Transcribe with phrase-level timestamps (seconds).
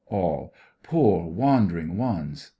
[0.07, 0.51] ALL:
[0.81, 2.49] Poor wandering ones!